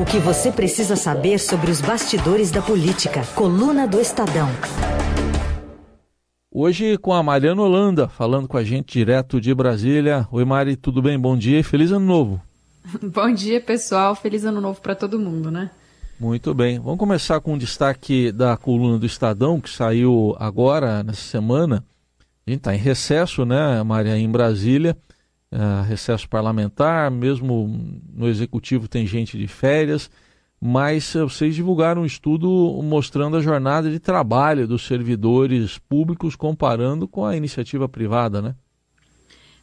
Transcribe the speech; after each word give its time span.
O 0.00 0.06
que 0.06 0.18
você 0.18 0.50
precisa 0.50 0.96
saber 0.96 1.38
sobre 1.38 1.70
os 1.70 1.82
bastidores 1.82 2.50
da 2.50 2.62
política. 2.62 3.26
Coluna 3.34 3.86
do 3.86 4.00
Estadão. 4.00 4.48
Hoje 6.50 6.96
com 6.96 7.12
a 7.12 7.22
Mariana 7.22 7.60
Holanda, 7.60 8.08
falando 8.08 8.48
com 8.48 8.56
a 8.56 8.64
gente 8.64 8.94
direto 8.94 9.38
de 9.38 9.54
Brasília. 9.54 10.26
Oi, 10.32 10.46
Mari, 10.46 10.76
tudo 10.76 11.02
bem? 11.02 11.18
Bom 11.18 11.36
dia 11.36 11.60
e 11.60 11.62
feliz 11.62 11.92
ano 11.92 12.06
novo. 12.06 12.40
Bom 13.04 13.34
dia, 13.34 13.60
pessoal. 13.60 14.14
Feliz 14.14 14.46
ano 14.46 14.62
novo 14.62 14.80
para 14.80 14.94
todo 14.94 15.18
mundo, 15.18 15.50
né? 15.50 15.70
Muito 16.18 16.54
bem. 16.54 16.78
Vamos 16.78 16.98
começar 16.98 17.38
com 17.42 17.52
um 17.52 17.58
destaque 17.58 18.32
da 18.32 18.56
coluna 18.56 18.98
do 18.98 19.04
Estadão, 19.04 19.60
que 19.60 19.68
saiu 19.68 20.34
agora, 20.38 21.02
nessa 21.02 21.20
semana. 21.20 21.84
A 22.46 22.50
gente 22.50 22.60
está 22.60 22.74
em 22.74 22.78
recesso, 22.78 23.44
né, 23.44 23.82
Maria, 23.82 24.16
em 24.16 24.28
Brasília. 24.28 24.96
Uh, 25.52 25.82
recesso 25.86 26.26
parlamentar, 26.28 27.10
mesmo 27.10 28.00
no 28.14 28.26
executivo 28.26 28.88
tem 28.88 29.06
gente 29.06 29.36
de 29.36 29.46
férias, 29.46 30.10
mas 30.58 31.12
vocês 31.12 31.54
divulgaram 31.54 32.02
um 32.02 32.06
estudo 32.06 32.48
mostrando 32.82 33.36
a 33.36 33.40
jornada 33.40 33.90
de 33.90 33.98
trabalho 33.98 34.66
dos 34.66 34.86
servidores 34.86 35.76
públicos 35.76 36.34
comparando 36.34 37.06
com 37.06 37.26
a 37.26 37.36
iniciativa 37.36 37.86
privada, 37.86 38.40
né? 38.40 38.54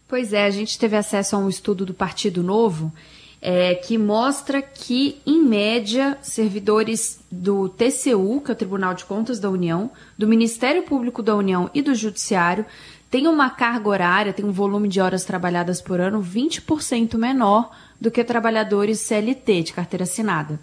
Pois 0.08 0.32
é, 0.32 0.46
a 0.46 0.52
gente 0.52 0.78
teve 0.78 0.96
acesso 0.96 1.36
a 1.36 1.40
um 1.40 1.50
estudo 1.50 1.88
do 1.88 1.94
Partido 1.94 2.44
Novo 2.44 2.94
é, 3.42 3.76
que 3.76 3.98
mostra 3.98 4.62
que, 4.62 5.22
em 5.26 5.42
média, 5.44 6.18
servidores 6.22 7.22
do 7.32 7.70
TCU, 7.70 8.42
que 8.42 8.52
é 8.52 8.54
o 8.54 8.58
Tribunal 8.58 8.94
de 8.94 9.06
Contas 9.06 9.40
da 9.40 9.50
União, 9.50 9.90
do 10.18 10.28
Ministério 10.28 10.84
Público 10.84 11.24
da 11.24 11.36
União 11.36 11.70
e 11.74 11.82
do 11.82 11.96
Judiciário 11.96 12.66
têm 13.10 13.28
uma 13.28 13.50
carga 13.50 13.90
horária, 13.90 14.34
tem 14.34 14.46
um 14.46 14.52
volume 14.52 14.88
de 14.88 15.02
horas 15.02 15.24
trabalhadas 15.24 15.82
por 15.82 16.00
ano 16.00 16.22
20% 16.22 17.18
menor 17.18 17.72
do 18.00 18.10
que 18.10 18.24
trabalhadores 18.24 19.00
CLT, 19.00 19.64
de 19.64 19.74
carteira 19.74 20.04
assinada. 20.04 20.60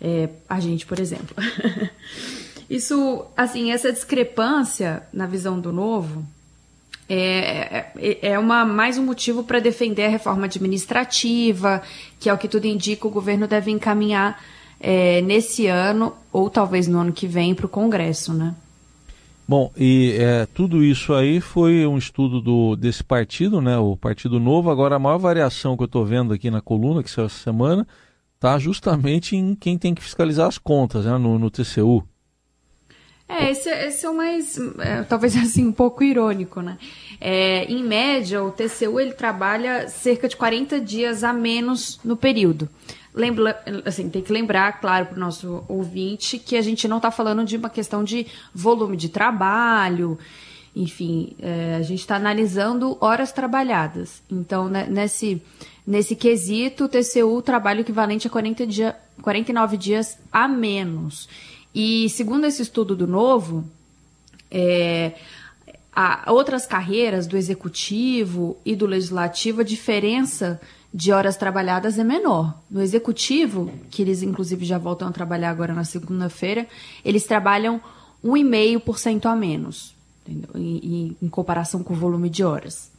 É, 0.00 0.28
a 0.48 0.58
gente, 0.60 0.86
por 0.86 0.98
exemplo. 0.98 1.34
Isso, 2.68 3.26
assim, 3.36 3.72
essa 3.72 3.92
discrepância 3.92 5.02
na 5.12 5.26
visão 5.26 5.58
do 5.58 5.72
novo 5.72 6.24
é, 7.08 7.86
é, 7.96 8.30
é 8.30 8.38
uma, 8.38 8.64
mais 8.64 8.96
um 8.96 9.04
motivo 9.04 9.42
para 9.42 9.58
defender 9.58 10.04
a 10.04 10.08
reforma 10.08 10.44
administrativa, 10.44 11.82
que 12.20 12.30
é 12.30 12.32
o 12.32 12.38
que 12.38 12.46
tudo 12.46 12.66
indica 12.66 13.08
o 13.08 13.10
governo 13.10 13.48
deve 13.48 13.72
encaminhar 13.72 14.40
é, 14.78 15.20
nesse 15.22 15.66
ano 15.66 16.14
ou 16.32 16.48
talvez 16.48 16.86
no 16.86 17.00
ano 17.00 17.12
que 17.12 17.26
vem 17.26 17.52
para 17.52 17.66
o 17.66 17.68
Congresso, 17.68 18.32
né? 18.32 18.54
Bom, 19.50 19.72
e 19.76 20.14
é, 20.16 20.46
tudo 20.46 20.84
isso 20.84 21.12
aí 21.12 21.40
foi 21.40 21.84
um 21.84 21.98
estudo 21.98 22.40
do, 22.40 22.76
desse 22.76 23.02
partido, 23.02 23.60
né, 23.60 23.76
o 23.76 23.96
Partido 23.96 24.38
Novo. 24.38 24.70
Agora, 24.70 24.94
a 24.94 24.98
maior 25.00 25.18
variação 25.18 25.76
que 25.76 25.82
eu 25.82 25.86
estou 25.86 26.06
vendo 26.06 26.32
aqui 26.32 26.52
na 26.52 26.60
coluna, 26.60 27.02
que 27.02 27.10
saiu 27.10 27.26
essa 27.26 27.42
semana, 27.42 27.84
está 28.36 28.56
justamente 28.60 29.34
em 29.34 29.56
quem 29.56 29.76
tem 29.76 29.92
que 29.92 30.04
fiscalizar 30.04 30.46
as 30.46 30.56
contas, 30.56 31.04
né, 31.04 31.18
no, 31.18 31.36
no 31.36 31.50
TCU. 31.50 32.06
É, 33.28 33.50
esse, 33.50 33.68
esse 33.68 34.06
é 34.06 34.10
o 34.10 34.16
mais, 34.16 34.56
é, 34.78 35.02
talvez 35.02 35.34
assim, 35.42 35.66
um 35.66 35.72
pouco 35.72 36.04
irônico, 36.04 36.60
né? 36.60 36.78
É, 37.20 37.64
em 37.64 37.82
média, 37.82 38.44
o 38.44 38.52
TCU 38.52 39.00
ele 39.00 39.14
trabalha 39.14 39.88
cerca 39.88 40.28
de 40.28 40.36
40 40.36 40.80
dias 40.80 41.24
a 41.24 41.32
menos 41.32 41.98
no 42.04 42.16
período. 42.16 42.68
Lembra, 43.12 43.60
assim, 43.84 44.08
tem 44.08 44.22
que 44.22 44.32
lembrar, 44.32 44.80
claro, 44.80 45.06
para 45.06 45.16
o 45.16 45.20
nosso 45.20 45.64
ouvinte, 45.68 46.38
que 46.38 46.56
a 46.56 46.62
gente 46.62 46.86
não 46.86 46.98
está 46.98 47.10
falando 47.10 47.44
de 47.44 47.56
uma 47.56 47.68
questão 47.68 48.04
de 48.04 48.26
volume 48.54 48.96
de 48.96 49.08
trabalho, 49.08 50.16
enfim, 50.74 51.34
é, 51.40 51.76
a 51.76 51.82
gente 51.82 52.00
está 52.00 52.16
analisando 52.16 52.96
horas 53.00 53.32
trabalhadas. 53.32 54.22
Então, 54.30 54.68
né, 54.68 54.86
nesse, 54.88 55.42
nesse 55.84 56.14
quesito, 56.14 56.84
o 56.84 56.88
TCU 56.88 57.42
trabalha 57.42 57.80
equivalente 57.80 58.26
a 58.26 58.30
40 58.30 58.66
dia, 58.66 58.96
49 59.20 59.76
dias 59.76 60.16
a 60.30 60.46
menos. 60.46 61.28
E 61.74 62.08
segundo 62.10 62.46
esse 62.46 62.62
estudo 62.62 62.94
do 62.94 63.06
Novo, 63.06 63.64
é, 64.50 65.12
a 65.92 66.30
outras 66.32 66.66
carreiras 66.66 67.26
do 67.26 67.36
executivo 67.36 68.56
e 68.64 68.76
do 68.76 68.86
legislativo, 68.86 69.60
a 69.60 69.64
diferença 69.64 70.60
de 70.92 71.12
horas 71.12 71.36
trabalhadas 71.36 71.98
é 71.98 72.04
menor. 72.04 72.54
No 72.70 72.82
executivo, 72.82 73.70
que 73.90 74.02
eles 74.02 74.22
inclusive 74.22 74.64
já 74.64 74.78
voltam 74.78 75.08
a 75.08 75.12
trabalhar 75.12 75.50
agora 75.50 75.72
na 75.72 75.84
segunda-feira, 75.84 76.66
eles 77.04 77.24
trabalham 77.24 77.80
1,5% 78.24 79.26
a 79.26 79.36
menos, 79.36 79.94
em, 80.54 81.16
em, 81.22 81.28
comparação 81.28 81.82
com 81.82 81.94
o 81.94 81.96
volume 81.96 82.28
de 82.28 82.44
horas. 82.44 82.90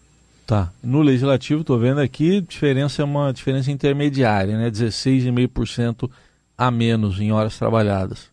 Tá. 0.47 0.71
No 0.83 1.01
legislativo, 1.01 1.61
estou 1.61 1.77
vendo 1.77 1.99
aqui, 1.99 2.41
diferença 2.41 3.01
é 3.01 3.05
uma 3.05 3.31
diferença 3.31 3.71
intermediária, 3.71 4.57
né? 4.57 4.69
16,5% 4.71 6.09
a 6.57 6.71
menos 6.71 7.19
em 7.19 7.31
horas 7.31 7.57
trabalhadas. 7.57 8.30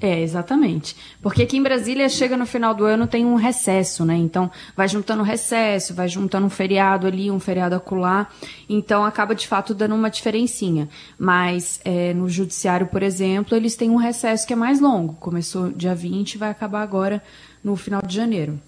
É, 0.00 0.20
exatamente. 0.20 0.94
Porque 1.22 1.42
aqui 1.42 1.56
em 1.56 1.62
Brasília 1.62 2.08
chega 2.08 2.36
no 2.36 2.44
final 2.44 2.74
do 2.74 2.84
ano 2.84 3.06
tem 3.06 3.24
um 3.24 3.34
recesso, 3.34 4.04
né? 4.04 4.14
Então 4.14 4.50
vai 4.76 4.86
juntando 4.88 5.22
recesso, 5.22 5.94
vai 5.94 6.06
juntando 6.06 6.46
um 6.46 6.50
feriado 6.50 7.06
ali, 7.06 7.30
um 7.30 7.40
feriado 7.40 7.74
acolá. 7.74 8.28
Então 8.68 9.04
acaba 9.04 9.34
de 9.34 9.48
fato 9.48 9.74
dando 9.74 9.94
uma 9.94 10.10
diferencinha. 10.10 10.88
Mas 11.18 11.80
é, 11.82 12.12
no 12.12 12.28
judiciário, 12.28 12.86
por 12.86 13.02
exemplo, 13.02 13.56
eles 13.56 13.74
têm 13.74 13.88
um 13.88 13.96
recesso 13.96 14.46
que 14.46 14.52
é 14.52 14.56
mais 14.56 14.80
longo. 14.80 15.14
Começou 15.14 15.70
dia 15.70 15.94
20 15.94 16.34
e 16.34 16.38
vai 16.38 16.50
acabar 16.50 16.82
agora 16.82 17.22
no 17.64 17.74
final 17.74 18.02
de 18.02 18.14
janeiro. 18.14 18.60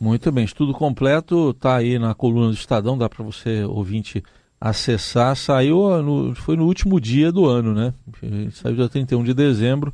Muito 0.00 0.30
bem, 0.32 0.44
estudo 0.44 0.72
completo 0.72 1.50
está 1.50 1.76
aí 1.76 1.98
na 1.98 2.14
coluna 2.14 2.48
do 2.48 2.54
Estadão, 2.54 2.96
dá 2.96 3.08
para 3.08 3.24
você, 3.24 3.64
ouvinte, 3.64 4.22
acessar. 4.60 5.36
Saiu, 5.36 6.02
no, 6.02 6.34
foi 6.36 6.56
no 6.56 6.66
último 6.66 7.00
dia 7.00 7.30
do 7.32 7.44
ano, 7.46 7.74
né? 7.74 7.92
Saiu 8.52 8.76
dia 8.76 8.88
31 8.88 9.24
de 9.24 9.34
dezembro 9.34 9.92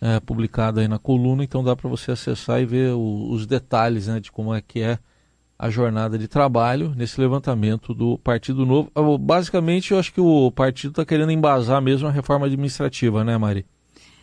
é, 0.00 0.20
publicada 0.20 0.80
aí 0.80 0.88
na 0.88 0.98
coluna, 0.98 1.44
então 1.44 1.64
dá 1.64 1.74
para 1.74 1.88
você 1.88 2.12
acessar 2.12 2.60
e 2.60 2.66
ver 2.66 2.92
o, 2.92 3.30
os 3.30 3.46
detalhes 3.46 4.06
né, 4.06 4.20
de 4.20 4.30
como 4.30 4.54
é 4.54 4.60
que 4.60 4.80
é 4.80 4.98
a 5.58 5.70
jornada 5.70 6.18
de 6.18 6.28
trabalho 6.28 6.92
nesse 6.96 7.20
levantamento 7.20 7.94
do 7.94 8.18
Partido 8.18 8.66
Novo. 8.66 8.90
Ah, 8.94 9.02
basicamente, 9.18 9.92
eu 9.92 9.98
acho 9.98 10.12
que 10.12 10.20
o 10.20 10.50
partido 10.50 10.90
está 10.90 11.04
querendo 11.04 11.30
embasar 11.30 11.80
mesmo 11.80 12.08
a 12.08 12.10
reforma 12.10 12.46
administrativa, 12.46 13.24
né, 13.24 13.38
Mari? 13.38 13.64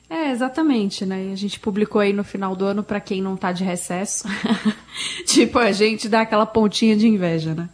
É, 0.10 0.30
exatamente, 0.30 1.06
né? 1.06 1.28
E 1.28 1.32
a 1.32 1.36
gente 1.38 1.58
publicou 1.58 2.02
aí 2.02 2.12
no 2.12 2.24
final 2.24 2.54
do 2.54 2.66
ano 2.66 2.84
para 2.84 3.00
quem 3.00 3.22
não 3.22 3.36
está 3.36 3.54
de 3.54 3.64
recesso. 3.64 4.28
tipo, 5.26 5.58
a 5.58 5.72
gente 5.72 6.10
dá 6.10 6.22
aquela 6.22 6.46
pontinha 6.46 6.98
de 6.98 7.08
inveja, 7.08 7.56
né? 7.56 7.70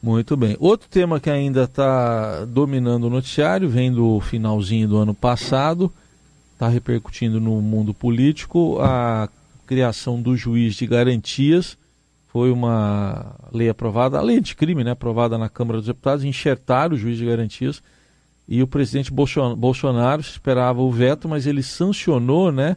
Muito 0.00 0.36
bem. 0.36 0.56
Outro 0.60 0.88
tema 0.88 1.18
que 1.18 1.28
ainda 1.28 1.64
está 1.64 2.44
dominando 2.44 3.04
o 3.04 3.10
noticiário, 3.10 3.68
vem 3.68 3.92
do 3.92 4.20
finalzinho 4.20 4.86
do 4.86 4.98
ano 4.98 5.14
passado, 5.14 5.92
está 6.54 6.68
repercutindo 6.68 7.38
no 7.40 7.60
mundo 7.60 7.92
político. 7.92 8.78
A 8.80 9.28
criação 9.66 10.20
do 10.22 10.36
juiz 10.36 10.74
de 10.74 10.86
garantias 10.86 11.76
foi 12.28 12.50
uma 12.50 13.36
lei 13.52 13.68
aprovada, 13.68 14.18
a 14.18 14.22
lei 14.22 14.38
anticrime, 14.38 14.82
né, 14.82 14.90
aprovada 14.90 15.38
na 15.38 15.48
Câmara 15.48 15.78
dos 15.78 15.86
Deputados, 15.86 16.24
enxertar 16.24 16.92
o 16.92 16.96
juiz 16.96 17.18
de 17.18 17.26
garantias. 17.26 17.82
E 18.48 18.62
o 18.62 18.66
presidente 18.66 19.12
Bolsonaro 19.12 20.20
esperava 20.20 20.80
o 20.82 20.90
veto, 20.90 21.28
mas 21.28 21.46
ele 21.46 21.62
sancionou, 21.62 22.50
né? 22.52 22.76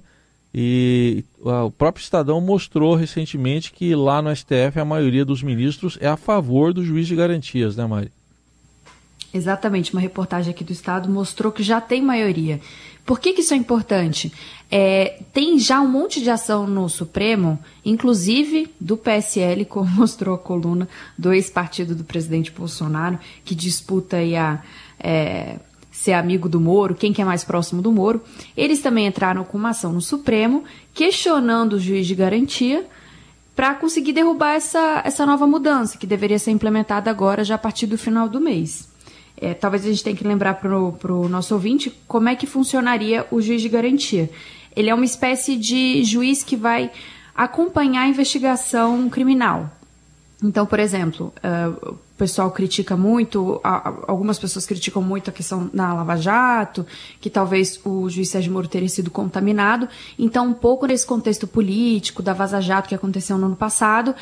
E 0.54 1.26
o 1.40 1.70
próprio 1.70 2.02
Estadão 2.02 2.40
mostrou 2.40 2.96
recentemente 2.96 3.72
que 3.72 3.94
lá 3.94 4.22
no 4.22 4.34
STF 4.34 4.80
a 4.80 4.86
maioria 4.86 5.26
dos 5.26 5.44
ministros 5.44 5.98
é 6.00 6.08
a 6.08 6.16
favor 6.16 6.74
do 6.74 6.86
juiz 6.86 7.06
de 7.06 7.16
garantias, 7.16 7.76
né, 7.76 7.86
Mari? 7.86 8.12
Exatamente, 9.34 9.94
uma 9.94 10.02
reportagem 10.02 10.52
aqui 10.52 10.64
do 10.64 10.72
Estado 10.72 11.10
mostrou 11.10 11.52
que 11.52 11.62
já 11.62 11.82
tem 11.82 12.02
maioria. 12.02 12.62
Por 13.06 13.20
que, 13.20 13.34
que 13.34 13.42
isso 13.42 13.54
é 13.54 13.58
importante? 13.58 14.32
É, 14.70 15.22
tem 15.34 15.58
já 15.58 15.80
um 15.80 15.88
monte 15.88 16.22
de 16.22 16.30
ação 16.30 16.68
no 16.68 16.90
Supremo, 16.90 17.58
inclusive 17.86 18.70
do 18.80 18.98
PSL, 18.98 19.64
como 19.66 19.90
mostrou 19.90 20.36
a 20.36 20.38
coluna 20.38 20.90
do 21.18 21.34
ex-partido 21.34 21.96
do 21.96 22.04
presidente 22.04 22.52
Bolsonaro, 22.52 23.18
que 23.46 23.56
disputa 23.56 24.18
aí 24.18 24.36
a. 24.36 24.62
É, 25.00 25.58
ser 25.90 26.14
amigo 26.14 26.48
do 26.48 26.60
Moro, 26.60 26.94
quem 26.94 27.12
que 27.12 27.24
é 27.24 27.26
mais 27.26 27.44
próximo 27.44 27.82
do 27.82 27.92
Moro. 27.92 28.22
Eles 28.56 28.82
também 28.82 29.08
entraram 29.08 29.44
com 29.44 29.58
uma 29.58 29.70
ação 29.70 29.92
no 29.92 30.00
Supremo, 30.00 30.64
questionando 30.94 31.74
o 31.74 31.80
juiz 31.80 32.06
de 32.06 32.14
garantia, 32.14 32.86
para 33.56 33.74
conseguir 33.74 34.14
derrubar 34.14 34.54
essa, 34.54 35.02
essa 35.04 35.26
nova 35.26 35.48
mudança, 35.48 35.98
que 35.98 36.06
deveria 36.06 36.38
ser 36.38 36.52
implementada 36.52 37.10
agora, 37.10 37.44
já 37.44 37.56
a 37.56 37.58
partir 37.58 37.88
do 37.88 37.98
final 37.98 38.30
do 38.30 38.40
mês. 38.40 38.88
É, 39.40 39.54
talvez 39.54 39.86
a 39.86 39.90
gente 39.90 40.04
tenha 40.04 40.16
que 40.16 40.28
lembrar 40.28 40.56
para 40.56 40.76
o 40.76 41.30
nosso 41.30 41.54
ouvinte 41.54 41.94
como 42.08 42.28
é 42.28 42.36
que 42.36 42.48
funcionaria 42.48 43.26
o 43.30 43.40
juiz 43.40 43.62
de 43.62 43.70
garantia. 43.70 44.30
Ele 44.76 44.90
é 44.90 44.94
uma 44.94 45.06
espécie 45.06 45.56
de 45.56 46.04
juiz 46.04 46.44
que 46.44 46.56
vai 46.56 46.92
acompanhar 47.36 48.02
a 48.02 48.08
investigação 48.08 49.10
criminal. 49.10 49.72
Então, 50.44 50.66
por 50.66 50.80
exemplo, 50.80 51.34
uh, 51.38 51.94
o 51.94 51.98
pessoal 52.18 52.52
critica 52.52 52.96
muito, 52.96 53.60
algumas 53.64 54.38
pessoas 54.38 54.66
criticam 54.66 55.02
muito 55.02 55.30
a 55.30 55.34
questão 55.34 55.70
na 55.74 55.94
Lava 55.94 56.16
Jato, 56.16 56.86
que 57.20 57.30
talvez 57.30 57.80
o 57.84 58.08
juiz 58.10 58.30
Sérgio 58.30 58.52
Moro 58.52 58.68
teria 58.68 58.90
sido 58.90 59.10
contaminado. 59.10 59.88
Então, 60.18 60.48
um 60.48 60.54
pouco 60.54 60.86
nesse 60.86 61.06
contexto 61.06 61.48
político 61.48 62.22
da 62.22 62.34
Vaza 62.34 62.62
Jato 62.62 62.90
que 62.90 62.96
aconteceu 62.96 63.38
no 63.38 63.48
ano 63.48 63.56
passado, 63.56 64.16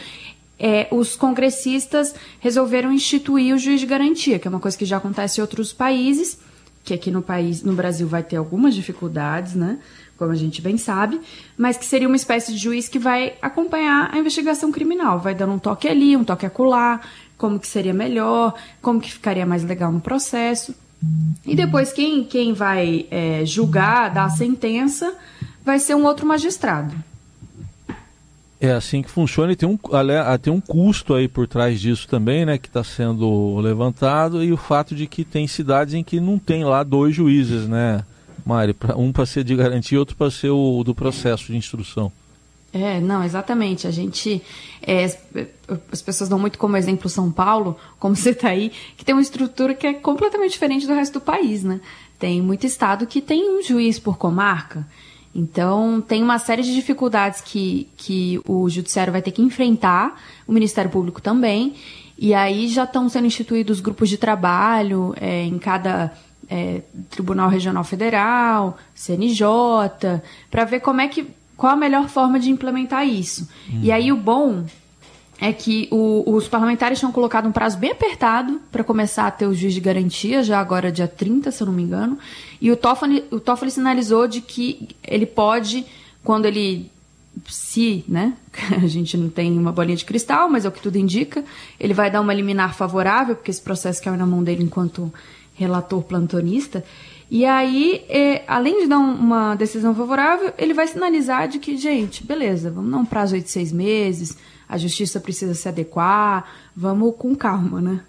é, 0.60 0.88
os 0.92 1.16
congressistas 1.16 2.16
resolveram 2.40 2.92
instituir 2.92 3.54
o 3.54 3.58
juiz 3.58 3.80
de 3.80 3.86
garantia, 3.86 4.40
que 4.40 4.48
é 4.48 4.50
uma 4.50 4.60
coisa 4.60 4.78
que 4.78 4.86
já 4.86 4.98
acontece 4.98 5.40
em 5.40 5.42
outros 5.42 5.74
países, 5.74 6.38
que 6.84 6.94
aqui 6.94 7.12
no 7.12 7.22
país, 7.22 7.64
no 7.64 7.74
Brasil, 7.74 8.08
vai 8.08 8.24
ter 8.24 8.38
algumas 8.38 8.76
dificuldades, 8.76 9.56
né? 9.56 9.80
Como 10.18 10.32
a 10.32 10.36
gente 10.36 10.62
bem 10.62 10.78
sabe, 10.78 11.20
mas 11.58 11.76
que 11.76 11.86
seria 11.86 12.08
uma 12.08 12.16
espécie 12.16 12.54
de 12.54 12.58
juiz 12.58 12.88
que 12.88 13.00
vai 13.00 13.34
acompanhar 13.42 14.14
a 14.14 14.18
investigação 14.18 14.72
criminal, 14.72 15.20
vai 15.20 15.36
dando 15.36 15.54
um 15.54 15.60
toque 15.60 15.88
ali, 15.90 16.16
um 16.16 16.24
toque 16.24 16.46
acolá, 16.46 17.02
como 17.38 17.60
que 17.60 17.68
seria 17.68 17.94
melhor, 17.94 18.54
como 18.82 19.02
que 19.02 19.12
ficaria 19.12 19.46
mais 19.46 19.64
legal 19.64 19.92
no 19.92 20.00
processo. 20.00 20.74
E 21.46 21.56
depois 21.56 21.92
quem, 21.92 22.24
quem 22.24 22.54
vai 22.54 23.08
é, 23.12 23.46
julgar, 23.46 24.14
dar 24.14 24.26
a 24.26 24.30
sentença, 24.30 25.14
vai 25.64 25.80
ser 25.80 25.96
um 25.96 26.06
outro 26.06 26.26
magistrado. 26.26 26.96
É 28.66 28.72
assim 28.72 29.04
que 29.04 29.12
funciona 29.12 29.52
e 29.52 29.56
tem 29.56 29.70
um, 29.70 29.78
ah, 29.92 30.38
tem 30.40 30.52
um 30.52 30.60
custo 30.60 31.14
aí 31.14 31.28
por 31.28 31.48
trás 31.48 31.80
disso 31.80 32.08
também, 32.08 32.48
né, 32.48 32.58
que 32.58 32.68
está 32.68 32.84
sendo 32.84 33.60
levantado 33.60 34.44
e 34.44 34.52
o 34.52 34.58
fato 34.58 34.96
de 34.96 35.06
que 35.06 35.24
tem 35.24 35.46
cidades 35.46 35.94
em 35.94 36.04
que 36.04 36.20
não 36.20 36.40
tem 36.40 36.64
lá 36.64 36.82
dois 36.82 37.14
juízes, 37.14 37.68
né, 37.68 38.04
Mari? 38.44 38.76
Um 38.98 39.12
para 39.12 39.28
ser 39.28 39.44
de 39.44 39.56
garantia 39.56 39.98
e 39.98 40.00
outro 40.00 40.16
para 40.16 40.32
ser 40.32 40.50
o 40.50 40.84
do 40.84 40.96
processo 40.96 41.52
de 41.52 41.58
instrução. 41.58 42.12
É, 42.74 43.00
não, 43.00 43.24
exatamente. 43.24 43.86
A 43.86 43.92
gente. 43.92 44.42
É, 44.82 45.06
as 45.92 46.02
pessoas 46.02 46.28
dão 46.28 46.40
muito 46.40 46.58
como 46.58 46.76
exemplo 46.76 47.08
São 47.08 47.32
Paulo, 47.32 47.78
como 48.00 48.16
você 48.18 48.32
está 48.32 48.50
aí, 48.50 48.72
que 48.98 49.06
tem 49.06 49.14
uma 49.14 49.22
estrutura 49.22 49.76
que 49.76 49.86
é 49.86 49.94
completamente 49.94 50.54
diferente 50.54 50.88
do 50.88 50.94
resto 50.94 51.14
do 51.14 51.22
país, 51.22 51.64
né? 51.64 51.80
Tem 52.18 52.42
muito 52.42 52.66
estado 52.66 53.06
que 53.06 53.22
tem 53.22 53.58
um 53.58 53.62
juiz 53.62 54.00
por 54.00 54.18
comarca. 54.18 54.86
Então, 55.36 56.00
tem 56.00 56.24
uma 56.24 56.40
série 56.40 56.62
de 56.62 56.74
dificuldades 56.74 57.42
que, 57.42 57.90
que 57.98 58.40
o 58.48 58.70
Judiciário 58.70 59.12
vai 59.12 59.22
ter 59.22 59.32
que 59.32 59.42
enfrentar, 59.42 60.18
o 60.48 60.54
Ministério 60.54 60.90
Público 60.90 61.22
também. 61.22 61.76
E 62.18 62.34
aí 62.34 62.70
já 62.70 62.86
estão 62.86 63.10
sendo 63.10 63.28
instituídos 63.28 63.82
grupos 63.82 64.08
de 64.08 64.18
trabalho 64.18 65.14
é, 65.20 65.44
em 65.44 65.60
cada 65.60 66.14
é, 66.50 66.82
Tribunal 67.10 67.50
Regional 67.50 67.84
Federal, 67.84 68.78
CNJ, 68.94 70.22
para 70.50 70.64
ver 70.64 70.80
como 70.80 71.02
é 71.02 71.10
que 71.10 71.28
qual 71.58 71.74
a 71.74 71.76
melhor 71.76 72.08
forma 72.08 72.40
de 72.40 72.50
implementar 72.50 73.06
isso. 73.06 73.50
Uhum. 73.70 73.80
E 73.84 73.92
aí 73.92 74.12
o 74.12 74.18
bom 74.18 74.66
é 75.40 75.52
que 75.52 75.88
o, 75.92 76.24
os 76.26 76.48
parlamentares 76.48 77.00
tinham 77.00 77.12
colocado 77.12 77.48
um 77.48 77.52
prazo 77.52 77.78
bem 77.78 77.92
apertado 77.92 78.62
para 78.72 78.84
começar 78.84 79.28
a 79.28 79.32
ter 79.32 79.46
o 79.46 79.54
juiz 79.54 79.74
de 79.74 79.82
garantia, 79.82 80.42
já 80.44 80.60
agora 80.60 80.92
dia 80.92 81.08
30, 81.08 81.52
se 81.52 81.62
eu 81.62 81.68
não 81.68 81.74
me 81.74 81.84
engano. 81.84 82.18
E 82.62 82.72
o 82.72 82.78
Toffoli, 82.78 83.24
o 83.32 83.40
Toffoli 83.40 83.72
sinalizou 83.72 84.28
de 84.28 84.42
que 84.42 84.90
ele 85.04 85.26
pode, 85.26 85.86
quando 86.24 86.46
ele 86.46 86.90
se, 87.48 88.06
né, 88.08 88.34
a 88.82 88.88
gente 88.88 89.18
não 89.18 89.30
tem 89.30 89.58
uma 89.58 89.72
bolinha 89.72 89.98
de 89.98 90.06
cristal, 90.06 90.50
mas 90.50 90.64
é 90.64 90.70
o 90.70 90.72
que 90.72 90.82
tudo 90.82 90.98
indica, 90.98 91.44
ele 91.80 91.94
vai 91.94 92.10
dar 92.10 92.22
uma 92.22 92.34
liminar 92.34 92.74
favorável, 92.74 93.36
porque 93.36 93.52
esse 93.52 93.62
processo 93.62 94.02
caiu 94.02 94.18
na 94.18 94.26
mão 94.26 94.44
dele 94.44 94.64
enquanto 94.64 95.14
relator 95.54 96.02
plantonista. 96.04 96.84
E 97.30 97.44
aí, 97.46 98.06
é, 98.08 98.44
além 98.48 98.82
de 98.82 98.88
dar 98.88 99.00
uma 99.00 99.56
decisão 99.56 99.96
favorável, 99.96 100.54
ele 100.58 100.74
vai 100.74 100.88
sinalizar 100.88 101.48
de 101.48 101.60
que, 101.60 101.76
gente, 101.76 102.24
beleza, 102.24 102.70
vamos 102.70 102.92
dar 102.92 102.98
um 102.98 103.06
prazo 103.06 103.40
de 103.40 103.50
seis 103.50 103.72
meses, 103.72 104.38
a 104.76 104.78
justiça 104.78 105.20
precisa 105.20 105.54
se 105.54 105.68
adequar, 105.70 106.46
vamos 106.76 107.16
com 107.18 107.34
calma, 107.34 107.82
né? 107.82 108.02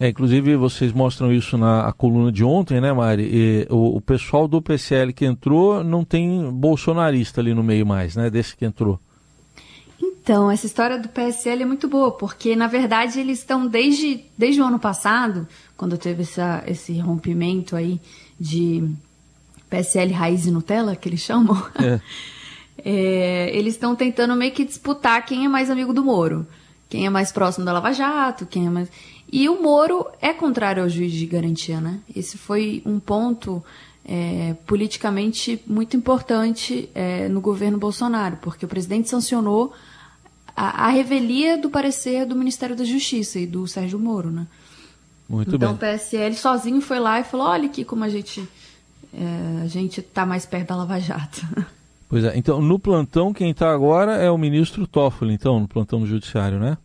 É, 0.00 0.08
inclusive, 0.08 0.56
vocês 0.56 0.92
mostram 0.92 1.32
isso 1.32 1.56
na 1.56 1.92
coluna 1.92 2.32
de 2.32 2.42
ontem, 2.42 2.80
né, 2.80 2.92
Mari? 2.92 3.22
E, 3.22 3.66
o, 3.70 3.98
o, 3.98 4.00
pessoal 4.00 4.48
do 4.48 4.60
PCL 4.60 5.12
que 5.12 5.24
entrou 5.24 5.84
não 5.84 6.04
tem 6.04 6.50
bolsonarista 6.50 7.40
ali 7.40 7.54
no 7.54 7.62
meio 7.62 7.86
mais, 7.86 8.16
né? 8.16 8.28
Desse 8.28 8.56
que 8.56 8.64
entrou. 8.64 8.98
Então, 10.02 10.50
essa 10.50 10.66
história 10.66 10.98
do 10.98 11.08
PSL 11.08 11.62
é 11.62 11.66
muito 11.66 11.86
boa, 11.86 12.10
porque, 12.10 12.56
na 12.56 12.66
verdade, 12.66 13.20
eles 13.20 13.38
estão 13.38 13.64
desde, 13.68 14.24
desde 14.36 14.60
o 14.60 14.64
ano 14.64 14.80
passado, 14.80 15.46
quando 15.76 15.96
teve 15.96 16.22
essa, 16.22 16.64
esse 16.66 16.98
rompimento 16.98 17.76
aí 17.76 18.00
de 18.40 18.88
PSL 19.70 20.12
Raiz 20.12 20.46
e 20.46 20.50
Nutella, 20.50 20.96
que 20.96 21.08
eles 21.08 21.20
chamam. 21.20 21.56
É. 21.80 22.00
É, 22.78 23.50
eles 23.56 23.74
estão 23.74 23.94
tentando 23.94 24.34
meio 24.34 24.52
que 24.52 24.64
disputar 24.64 25.24
quem 25.24 25.44
é 25.44 25.48
mais 25.48 25.70
amigo 25.70 25.92
do 25.92 26.04
Moro. 26.04 26.46
Quem 26.88 27.06
é 27.06 27.10
mais 27.10 27.32
próximo 27.32 27.64
da 27.64 27.72
Lava 27.72 27.92
Jato, 27.92 28.44
quem 28.44 28.66
é 28.66 28.70
mais. 28.70 28.88
E 29.32 29.48
o 29.48 29.62
Moro 29.62 30.06
é 30.20 30.34
contrário 30.34 30.82
ao 30.82 30.88
juiz 30.90 31.10
de 31.10 31.24
garantia, 31.24 31.80
né? 31.80 32.00
Esse 32.14 32.36
foi 32.36 32.82
um 32.84 33.00
ponto 33.00 33.64
é, 34.04 34.54
politicamente 34.66 35.62
muito 35.66 35.96
importante 35.96 36.90
é, 36.94 37.28
no 37.28 37.40
governo 37.40 37.78
Bolsonaro, 37.78 38.36
porque 38.42 38.66
o 38.66 38.68
presidente 38.68 39.08
sancionou 39.08 39.72
a, 40.54 40.86
a, 40.86 40.88
revelia 40.88 41.56
do 41.56 41.70
parecer 41.70 42.26
do 42.26 42.36
Ministério 42.36 42.76
da 42.76 42.84
Justiça 42.84 43.38
e 43.38 43.46
do 43.46 43.66
Sérgio 43.66 43.98
Moro, 43.98 44.30
né? 44.30 44.46
Muito 45.28 45.54
então 45.56 45.74
bem. 45.74 45.92
o 45.92 45.96
PSL 45.96 46.34
sozinho 46.34 46.80
foi 46.82 47.00
lá 47.00 47.20
e 47.20 47.24
falou: 47.24 47.46
olha 47.46 47.66
aqui 47.66 47.86
como 47.86 48.04
a 48.04 48.08
gente 48.10 48.46
é, 49.14 49.62
a 49.62 49.66
gente 49.66 50.00
está 50.00 50.26
mais 50.26 50.44
perto 50.44 50.68
da 50.68 50.76
Lava 50.76 51.00
Jato. 51.00 51.40
Pois 52.12 52.24
é, 52.24 52.36
então 52.36 52.60
no 52.60 52.78
plantão 52.78 53.32
quem 53.32 53.52
está 53.52 53.72
agora 53.72 54.16
é 54.16 54.30
o 54.30 54.36
ministro 54.36 54.86
Toffoli, 54.86 55.32
então, 55.32 55.58
no 55.58 55.66
plantão 55.66 55.98
do 55.98 56.06
Judiciário, 56.06 56.58
né? 56.58 56.76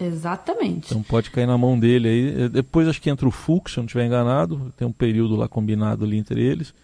Exatamente. 0.00 0.86
Então 0.86 1.04
pode 1.04 1.30
cair 1.30 1.46
na 1.46 1.56
mão 1.56 1.78
dele 1.78 2.08
aí. 2.08 2.48
Depois 2.48 2.88
acho 2.88 3.00
que 3.00 3.08
entra 3.08 3.28
o 3.28 3.30
Fux, 3.30 3.70
se 3.70 3.78
eu 3.78 3.82
não 3.82 3.86
estiver 3.86 4.04
enganado, 4.04 4.72
tem 4.76 4.88
um 4.88 4.92
período 4.92 5.36
lá 5.36 5.46
combinado 5.46 6.04
ali 6.04 6.16
entre 6.16 6.42
eles. 6.42 6.74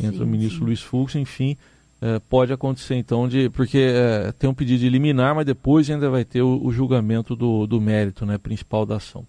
Entra 0.00 0.16
sim, 0.16 0.24
o 0.24 0.26
ministro 0.26 0.58
sim. 0.58 0.64
Luiz 0.64 0.82
Fux, 0.82 1.14
enfim. 1.14 1.56
É, 2.02 2.18
pode 2.18 2.52
acontecer 2.52 2.96
então 2.96 3.28
de. 3.28 3.48
Porque 3.50 3.78
é, 3.78 4.32
tem 4.32 4.50
um 4.50 4.54
pedido 4.54 4.80
de 4.80 4.88
liminar, 4.88 5.36
mas 5.36 5.46
depois 5.46 5.88
ainda 5.88 6.10
vai 6.10 6.24
ter 6.24 6.42
o, 6.42 6.60
o 6.64 6.72
julgamento 6.72 7.36
do, 7.36 7.64
do 7.64 7.80
mérito 7.80 8.26
né, 8.26 8.38
principal 8.38 8.84
da 8.84 8.96
ação. 8.96 9.24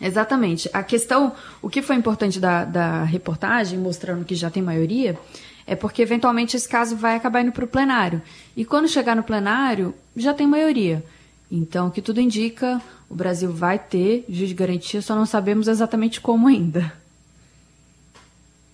Exatamente. 0.00 0.70
A 0.72 0.84
questão, 0.84 1.32
o 1.60 1.68
que 1.68 1.82
foi 1.82 1.96
importante 1.96 2.38
da, 2.38 2.64
da 2.64 3.02
reportagem, 3.02 3.76
mostrando 3.76 4.24
que 4.24 4.36
já 4.36 4.50
tem 4.50 4.62
maioria, 4.62 5.18
é 5.66 5.74
porque 5.74 6.00
eventualmente 6.00 6.56
esse 6.56 6.68
caso 6.68 6.96
vai 6.96 7.16
acabar 7.16 7.42
indo 7.42 7.52
para 7.52 7.64
o 7.64 7.68
plenário. 7.68 8.22
E 8.56 8.64
quando 8.64 8.88
chegar 8.88 9.16
no 9.16 9.22
plenário, 9.22 9.94
já 10.16 10.32
tem 10.32 10.46
maioria. 10.46 11.04
Então, 11.50 11.88
o 11.88 11.90
que 11.90 12.02
tudo 12.02 12.20
indica, 12.20 12.80
o 13.08 13.14
Brasil 13.14 13.52
vai 13.52 13.78
ter 13.78 14.24
juiz 14.28 14.48
de 14.48 14.54
garantia, 14.54 15.02
só 15.02 15.14
não 15.14 15.26
sabemos 15.26 15.68
exatamente 15.68 16.20
como 16.20 16.48
ainda. 16.48 16.92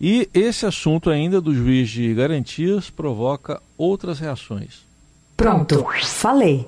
E 0.00 0.28
esse 0.34 0.66
assunto 0.66 1.10
ainda 1.10 1.40
do 1.40 1.54
juiz 1.54 1.88
de 1.88 2.12
garantias 2.12 2.90
provoca 2.90 3.62
outras 3.78 4.18
reações. 4.18 4.84
Pronto, 5.36 5.86
falei. 6.02 6.66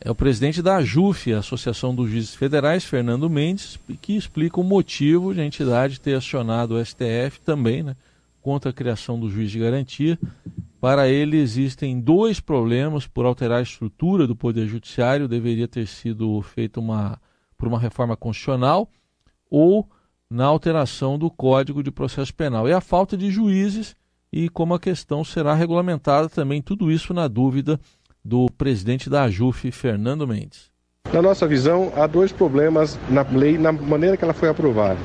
É 0.00 0.10
o 0.10 0.14
presidente 0.14 0.60
da 0.60 0.76
AJUF, 0.76 1.32
a 1.32 1.38
Associação 1.38 1.94
dos 1.94 2.10
Juízes 2.10 2.34
Federais, 2.34 2.84
Fernando 2.84 3.30
Mendes, 3.30 3.78
que 4.02 4.16
explica 4.16 4.60
o 4.60 4.64
motivo 4.64 5.32
de 5.32 5.40
a 5.40 5.46
entidade 5.46 6.00
ter 6.00 6.14
acionado 6.14 6.74
o 6.74 6.84
STF 6.84 7.40
também, 7.44 7.82
né, 7.82 7.96
contra 8.44 8.70
a 8.70 8.74
criação 8.74 9.18
do 9.18 9.30
juiz 9.30 9.50
de 9.50 9.58
garantia. 9.58 10.18
Para 10.78 11.08
ele 11.08 11.38
existem 11.38 11.98
dois 11.98 12.40
problemas 12.40 13.06
por 13.06 13.24
alterar 13.24 13.60
a 13.60 13.62
estrutura 13.62 14.26
do 14.26 14.36
Poder 14.36 14.66
Judiciário, 14.66 15.26
deveria 15.26 15.66
ter 15.66 15.86
sido 15.86 16.42
feita 16.42 16.78
uma, 16.78 17.18
por 17.56 17.66
uma 17.66 17.78
reforma 17.78 18.14
constitucional 18.18 18.86
ou 19.50 19.88
na 20.28 20.44
alteração 20.44 21.18
do 21.18 21.30
Código 21.30 21.82
de 21.82 21.90
Processo 21.90 22.34
Penal. 22.34 22.68
E 22.68 22.72
a 22.74 22.82
falta 22.82 23.16
de 23.16 23.30
juízes 23.30 23.96
e 24.30 24.50
como 24.50 24.74
a 24.74 24.80
questão 24.80 25.24
será 25.24 25.54
regulamentada 25.54 26.28
também, 26.28 26.60
tudo 26.60 26.92
isso 26.92 27.14
na 27.14 27.26
dúvida 27.26 27.80
do 28.22 28.46
presidente 28.50 29.08
da 29.08 29.22
AJUF, 29.22 29.70
Fernando 29.72 30.28
Mendes. 30.28 30.70
Na 31.14 31.22
nossa 31.22 31.46
visão, 31.46 31.92
há 31.96 32.08
dois 32.08 32.32
problemas 32.32 32.98
na 33.08 33.24
lei, 33.32 33.56
na 33.56 33.70
maneira 33.70 34.16
que 34.16 34.24
ela 34.24 34.34
foi 34.34 34.48
aprovada. 34.48 34.98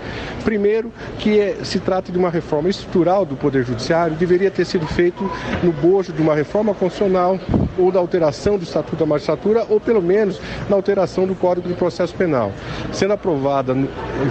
Primeiro, 0.43 0.91
que 1.19 1.39
é, 1.39 1.63
se 1.63 1.79
trata 1.79 2.11
de 2.11 2.17
uma 2.17 2.31
reforma 2.31 2.67
estrutural 2.67 3.27
do 3.27 3.35
Poder 3.35 3.63
Judiciário, 3.63 4.15
deveria 4.15 4.49
ter 4.49 4.65
sido 4.65 4.87
feito 4.87 5.29
no 5.61 5.71
bojo 5.71 6.11
de 6.11 6.19
uma 6.19 6.33
reforma 6.33 6.73
constitucional 6.73 7.39
ou 7.79 7.91
da 7.91 7.99
alteração 7.99 8.57
do 8.57 8.63
Estatuto 8.63 8.97
da 8.97 9.05
Magistratura, 9.05 9.65
ou 9.69 9.79
pelo 9.79 10.01
menos 10.01 10.39
na 10.69 10.75
alteração 10.75 11.25
do 11.25 11.35
Código 11.35 11.67
de 11.67 11.73
Processo 11.73 12.13
Penal. 12.13 12.51
Sendo 12.91 13.13
aprovada 13.13 13.75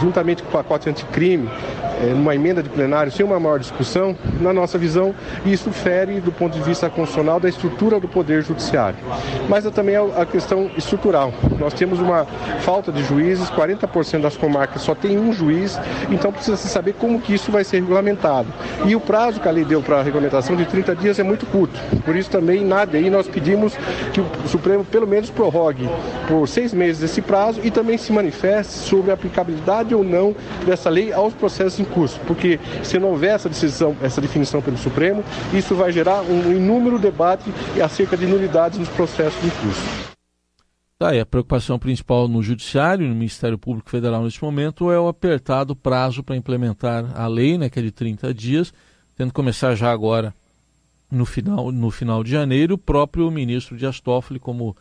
juntamente 0.00 0.42
com 0.42 0.48
o 0.48 0.52
pacote 0.52 0.88
anticrime, 0.88 1.48
é, 2.02 2.10
numa 2.10 2.34
emenda 2.34 2.62
de 2.62 2.68
plenário, 2.68 3.10
sem 3.10 3.24
uma 3.24 3.40
maior 3.40 3.58
discussão, 3.58 4.16
na 4.40 4.52
nossa 4.52 4.78
visão, 4.78 5.14
isso 5.44 5.70
fere 5.70 6.20
do 6.20 6.30
ponto 6.30 6.56
de 6.56 6.62
vista 6.62 6.88
constitucional 6.88 7.40
da 7.40 7.48
estrutura 7.48 7.98
do 7.98 8.06
Poder 8.06 8.42
Judiciário. 8.42 8.98
Mas 9.48 9.64
também 9.70 9.96
a 9.96 10.24
questão 10.24 10.70
estrutural. 10.76 11.32
Nós 11.58 11.74
temos 11.74 12.00
uma 12.00 12.24
falta 12.60 12.90
de 12.92 13.02
juízes, 13.02 13.50
40% 13.50 14.20
das 14.20 14.36
comarcas 14.36 14.82
só 14.82 14.94
tem 14.94 15.18
um 15.18 15.32
juiz, 15.32 15.78
então 16.10 16.32
precisa 16.32 16.56
se 16.56 16.68
saber 16.68 16.94
como 16.94 17.20
que 17.20 17.34
isso 17.34 17.50
vai 17.50 17.64
ser 17.64 17.80
regulamentado. 17.80 18.48
E 18.86 18.94
o 18.94 19.00
prazo 19.00 19.40
que 19.40 19.48
a 19.48 19.50
lei 19.50 19.64
deu 19.64 19.82
para 19.82 20.00
a 20.00 20.02
regulamentação 20.02 20.56
de 20.56 20.64
30 20.64 20.96
dias 20.96 21.18
é 21.18 21.22
muito 21.22 21.46
curto. 21.46 21.78
Por 22.04 22.16
isso 22.16 22.30
também 22.30 22.64
nada 22.64 22.96
aí 22.96 23.10
nós 23.10 23.28
pedimos 23.38 23.74
que 24.12 24.20
o 24.20 24.48
Supremo 24.48 24.84
pelo 24.84 25.06
menos 25.06 25.30
prorrogue 25.30 25.88
por 26.26 26.48
seis 26.48 26.74
meses 26.74 27.02
esse 27.02 27.22
prazo 27.22 27.60
e 27.62 27.70
também 27.70 27.96
se 27.96 28.12
manifeste 28.12 28.72
sobre 28.72 29.12
a 29.12 29.14
aplicabilidade 29.14 29.94
ou 29.94 30.02
não 30.02 30.34
dessa 30.66 30.90
lei 30.90 31.12
aos 31.12 31.32
processos 31.34 31.78
em 31.78 31.84
curso, 31.84 32.20
porque 32.26 32.58
se 32.82 32.98
não 32.98 33.10
houver 33.10 33.34
essa 33.34 33.48
decisão, 33.48 33.96
essa 34.02 34.20
definição 34.20 34.60
pelo 34.60 34.76
Supremo, 34.76 35.22
isso 35.52 35.74
vai 35.74 35.92
gerar 35.92 36.22
um 36.22 36.52
inúmero 36.52 36.98
debate 36.98 37.52
acerca 37.82 38.16
de 38.16 38.26
nulidades 38.26 38.78
nos 38.78 38.88
processos 38.88 39.42
em 39.44 39.50
curso. 39.50 40.08
Tá 40.98 41.10
aí, 41.10 41.20
a 41.20 41.26
preocupação 41.26 41.78
principal 41.78 42.26
no 42.26 42.42
Judiciário, 42.42 43.06
no 43.06 43.14
Ministério 43.14 43.56
Público 43.56 43.88
Federal 43.88 44.24
neste 44.24 44.42
momento, 44.42 44.90
é 44.90 44.98
o 44.98 45.06
apertado 45.06 45.76
prazo 45.76 46.24
para 46.24 46.34
implementar 46.34 47.04
a 47.14 47.28
lei, 47.28 47.56
né, 47.56 47.70
que 47.70 47.78
é 47.78 47.82
de 47.82 47.92
30 47.92 48.34
dias, 48.34 48.74
tendo 49.16 49.28
que 49.28 49.34
começar 49.34 49.76
já 49.76 49.92
agora 49.92 50.34
no 51.10 51.24
final, 51.24 51.72
no 51.72 51.90
final 51.90 52.22
de 52.22 52.30
janeiro. 52.30 52.74
O 52.74 52.78
próprio 52.78 53.30
ministro 53.30 53.76
Dias 53.76 54.00
Toffoli, 54.00 54.38
como 54.38 54.76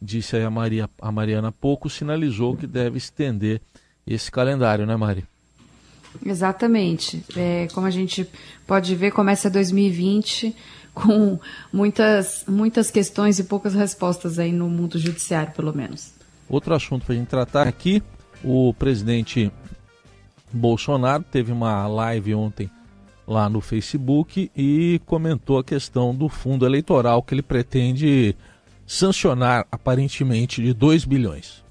disse 0.00 0.36
a, 0.36 0.50
Maria, 0.50 0.88
a 1.00 1.12
Mariana 1.12 1.48
há 1.48 1.52
pouco, 1.52 1.90
sinalizou 1.90 2.56
que 2.56 2.66
deve 2.66 2.98
estender 2.98 3.60
esse 4.06 4.30
calendário, 4.30 4.86
né, 4.86 4.96
Mari? 4.96 5.24
Exatamente. 6.24 7.24
É, 7.36 7.68
como 7.72 7.86
a 7.86 7.90
gente 7.90 8.28
pode 8.66 8.94
ver, 8.96 9.12
começa 9.12 9.48
2020 9.48 10.54
com 10.92 11.38
muitas, 11.72 12.44
muitas 12.48 12.90
questões 12.90 13.38
e 13.38 13.44
poucas 13.44 13.74
respostas 13.74 14.38
aí 14.38 14.52
no 14.52 14.68
mundo 14.68 14.98
judiciário, 14.98 15.52
pelo 15.52 15.74
menos. 15.74 16.12
Outro 16.48 16.74
assunto 16.74 17.06
para 17.06 17.14
a 17.14 17.18
gente 17.18 17.28
tratar 17.28 17.68
aqui, 17.68 18.02
o 18.42 18.74
presidente 18.74 19.52
Bolsonaro 20.52 21.22
teve 21.22 21.52
uma 21.52 21.86
live 21.86 22.34
ontem 22.34 22.68
lá 23.30 23.48
no 23.48 23.60
Facebook 23.60 24.50
e 24.56 25.00
comentou 25.06 25.58
a 25.58 25.64
questão 25.64 26.12
do 26.12 26.28
fundo 26.28 26.66
eleitoral 26.66 27.22
que 27.22 27.32
ele 27.32 27.42
pretende 27.42 28.36
sancionar 28.84 29.64
aparentemente 29.70 30.60
de 30.60 30.74
2 30.74 31.04
bilhões. 31.04 31.62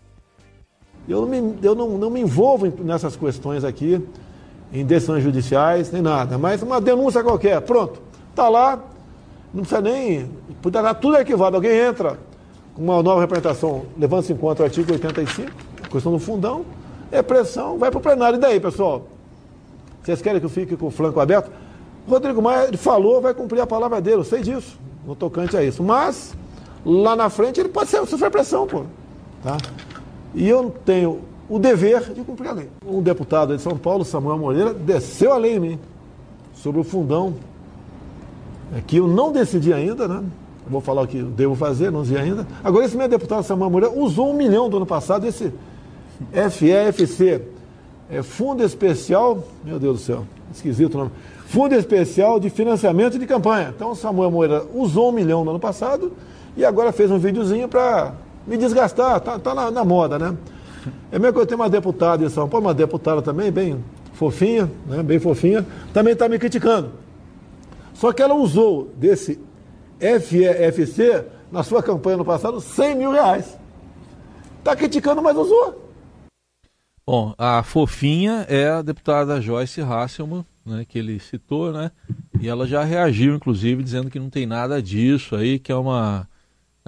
Eu, 1.07 1.21
não 1.21 1.27
me, 1.27 1.59
eu 1.61 1.75
não, 1.75 1.97
não 1.97 2.09
me 2.09 2.21
envolvo 2.21 2.65
nessas 2.81 3.17
questões 3.17 3.65
aqui, 3.65 4.01
em 4.71 4.85
decisões 4.85 5.21
judiciais, 5.21 5.91
nem 5.91 6.01
nada, 6.01 6.37
mas 6.37 6.61
uma 6.61 6.79
denúncia 6.79 7.21
qualquer, 7.21 7.59
pronto, 7.61 8.01
está 8.29 8.47
lá, 8.47 8.81
não 9.53 9.63
precisa 9.63 9.81
nem. 9.81 10.29
Podia 10.61 10.81
dar 10.81 10.93
tudo 10.93 11.17
arquivado. 11.17 11.55
Alguém 11.57 11.75
entra 11.77 12.17
com 12.73 12.83
uma 12.83 13.03
nova 13.03 13.19
representação, 13.19 13.85
levando-se 13.97 14.31
em 14.31 14.37
conta 14.37 14.61
o 14.61 14.65
artigo 14.65 14.93
85, 14.93 15.51
questão 15.91 16.11
do 16.11 16.19
fundão, 16.19 16.63
é 17.11 17.21
pressão, 17.21 17.77
vai 17.77 17.89
para 17.89 17.97
o 17.97 18.01
plenário. 18.01 18.37
E 18.37 18.39
daí, 18.39 18.59
pessoal? 18.59 19.08
Vocês 20.03 20.22
querem 20.22 20.39
que 20.39 20.46
eu 20.46 20.50
fique 20.50 20.75
com 20.75 20.88
o 20.88 20.91
flanco 20.91 21.20
aberto? 21.20 21.51
Rodrigo 22.08 22.41
Maia 22.41 22.75
falou, 22.77 23.22
vai 23.22 23.34
cumprir 23.34 23.62
a 23.62 23.68
palavra 23.68 24.01
dele, 24.01 24.18
eu 24.18 24.24
sei 24.24 24.41
disso, 24.41 24.79
no 25.06 25.15
tocante 25.15 25.56
a 25.56 25.63
isso. 25.63 25.84
Mas, 25.84 26.36
lá 26.86 27.15
na 27.15 27.29
frente, 27.29 27.60
ele 27.60 27.70
pode 27.70 27.89
ser, 27.89 28.06
sofrer 28.08 28.32
pressão, 28.32 28.65
pô. 28.65 28.84
Tá? 29.44 29.58
E 30.34 30.48
eu 30.48 30.74
tenho 30.86 31.22
o 31.48 31.60
dever 31.60 32.13
de 32.13 32.22
cumprir 32.22 32.50
a 32.50 32.53
lei. 32.53 32.70
Um 32.86 33.01
deputado 33.01 33.56
de 33.56 33.62
São 33.62 33.77
Paulo, 33.77 34.03
Samuel 34.03 34.38
Moreira, 34.38 34.74
desceu 34.74 35.34
a 35.34 35.38
lei 35.38 35.56
em 35.56 35.60
mim 35.60 35.79
sobre 36.53 36.82
o 36.82 36.84
fundão 36.84 37.36
é 38.75 38.82
que 38.82 38.98
eu 38.98 39.08
não 39.08 39.32
decidi 39.32 39.74
ainda, 39.74 40.08
né? 40.08 40.24
Vou 40.68 40.82
falar 40.82 41.01
o 41.01 41.08
que 41.08 41.22
devo 41.22 41.56
fazer, 41.56 41.91
não 41.91 42.06
sei 42.06 42.18
ainda. 42.18 42.46
Agora, 42.63 42.86
esse 42.86 42.96
meu 42.96 43.08
deputado 43.08 43.44
Samuel 43.44 43.72
Moreira 43.72 43.96
usou 43.96 44.29
um 44.29 44.34
milhão 44.34 44.70
do 44.70 44.77
ano 44.77 44.86
passado, 44.86 45.25
esse 45.25 45.51
FEFC, 46.51 47.41
é 48.09 48.23
Fundo 48.23 48.63
Especial, 48.63 49.43
meu 49.63 49.77
Deus 49.79 49.99
do 49.99 50.03
céu, 50.03 50.25
esquisito 50.51 50.95
o 50.95 50.97
nome, 50.97 51.11
Fundo 51.45 51.75
Especial 51.75 52.39
de 52.39 52.49
Financiamento 52.49 53.19
de 53.19 53.25
Campanha. 53.25 53.73
Então, 53.75 53.93
Samuel 53.93 54.31
Moreira 54.31 54.65
usou 54.73 55.09
um 55.09 55.11
milhão 55.11 55.43
no 55.43 55.51
ano 55.51 55.59
passado 55.59 56.11
e 56.57 56.65
agora 56.65 56.91
fez 56.91 57.11
um 57.11 57.19
videozinho 57.19 57.67
para 57.67 58.13
me 58.45 58.57
desgastar, 58.57 59.19
tá, 59.21 59.37
tá 59.37 59.53
na, 59.53 59.69
na, 59.69 59.85
moda, 59.85 60.17
né? 60.17 60.35
É 61.11 61.19
mesmo 61.19 61.33
que 61.33 61.39
eu 61.39 61.45
tenho 61.45 61.59
uma 61.59 61.69
deputada 61.69 62.25
em 62.25 62.29
São 62.29 62.49
Paulo, 62.49 62.65
uma 62.65 62.73
deputada 62.73 63.21
também, 63.21 63.51
bem 63.51 63.83
fofinha, 64.13 64.69
né, 64.87 65.03
bem 65.03 65.19
fofinha, 65.19 65.65
também 65.93 66.13
está 66.13 66.27
me 66.27 66.39
criticando. 66.39 66.91
Só 67.93 68.11
que 68.11 68.21
ela 68.21 68.33
usou 68.33 68.89
desse 68.95 69.39
FEFC 69.99 71.25
na 71.51 71.63
sua 71.63 71.83
campanha 71.83 72.17
no 72.17 72.25
passado 72.25 72.61
100 72.61 72.95
mil 72.95 73.11
reais. 73.11 73.57
Está 74.59 74.75
criticando, 74.75 75.21
mas 75.21 75.35
usou. 75.35 75.88
Bom, 77.11 77.33
a 77.39 77.63
fofinha 77.63 78.45
é 78.47 78.69
a 78.69 78.83
deputada 78.83 79.41
Joyce 79.41 79.81
Hasselman, 79.81 80.45
né, 80.63 80.85
que 80.87 80.99
ele 80.99 81.19
citou, 81.19 81.73
né? 81.73 81.89
E 82.39 82.47
ela 82.47 82.67
já 82.67 82.83
reagiu, 82.83 83.33
inclusive, 83.33 83.81
dizendo 83.81 84.11
que 84.11 84.19
não 84.19 84.29
tem 84.29 84.45
nada 84.45 84.79
disso 84.79 85.35
aí, 85.35 85.57
que 85.57 85.71
é 85.71 85.75
uma 85.75 86.29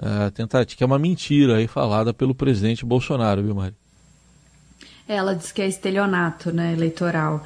é, 0.00 0.30
tentativa, 0.30 0.78
que 0.78 0.84
é 0.84 0.86
uma 0.86 0.96
mentira 0.96 1.56
aí 1.56 1.66
falada 1.66 2.14
pelo 2.14 2.36
presidente 2.36 2.86
Bolsonaro, 2.86 3.42
viu, 3.42 3.52
Mari? 3.52 3.74
Ela 5.08 5.34
diz 5.34 5.50
que 5.50 5.60
é 5.60 5.66
estelionato, 5.66 6.52
né, 6.52 6.72
eleitoral. 6.72 7.42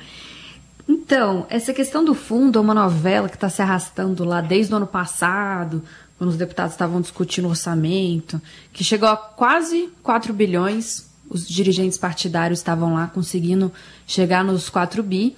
Então, 0.86 1.46
essa 1.48 1.72
questão 1.72 2.04
do 2.04 2.14
fundo 2.14 2.58
é 2.58 2.60
uma 2.60 2.74
novela 2.74 3.30
que 3.30 3.36
está 3.36 3.48
se 3.48 3.62
arrastando 3.62 4.22
lá 4.22 4.42
desde 4.42 4.74
o 4.74 4.76
ano 4.76 4.86
passado, 4.86 5.82
quando 6.18 6.28
os 6.28 6.36
deputados 6.36 6.72
estavam 6.72 7.00
discutindo 7.00 7.48
orçamento, 7.48 8.38
que 8.70 8.84
chegou 8.84 9.08
a 9.08 9.16
quase 9.16 9.88
4 10.02 10.34
bilhões. 10.34 11.05
Os 11.28 11.46
dirigentes 11.46 11.98
partidários 11.98 12.60
estavam 12.60 12.94
lá 12.94 13.06
conseguindo 13.06 13.72
chegar 14.06 14.44
nos 14.44 14.68
4 14.68 15.02
bi. 15.02 15.36